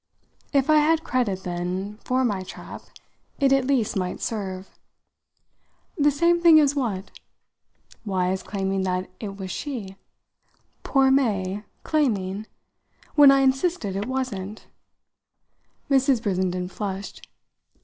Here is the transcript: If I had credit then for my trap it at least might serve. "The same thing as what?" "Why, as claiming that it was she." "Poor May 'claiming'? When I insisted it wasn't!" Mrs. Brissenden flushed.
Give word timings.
If 0.51 0.67
I 0.67 0.77
had 0.79 1.03
credit 1.03 1.43
then 1.43 1.99
for 2.03 2.25
my 2.25 2.41
trap 2.41 2.81
it 3.39 3.53
at 3.53 3.67
least 3.67 3.95
might 3.95 4.19
serve. 4.19 4.67
"The 5.95 6.09
same 6.09 6.41
thing 6.41 6.59
as 6.59 6.73
what?" 6.75 7.11
"Why, 8.03 8.29
as 8.31 8.41
claiming 8.41 8.81
that 8.81 9.11
it 9.19 9.37
was 9.37 9.51
she." 9.51 9.97
"Poor 10.81 11.11
May 11.11 11.61
'claiming'? 11.83 12.47
When 13.13 13.29
I 13.29 13.41
insisted 13.41 13.95
it 13.95 14.07
wasn't!" 14.07 14.65
Mrs. 15.87 16.19
Brissenden 16.23 16.67
flushed. 16.69 17.27